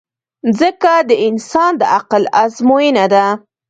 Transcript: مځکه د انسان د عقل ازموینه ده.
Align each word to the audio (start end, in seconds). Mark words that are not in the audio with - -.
مځکه 0.47 0.93
د 1.09 1.11
انسان 1.27 1.71
د 1.79 1.81
عقل 1.95 2.23
ازموینه 2.43 3.05
ده. 3.13 3.25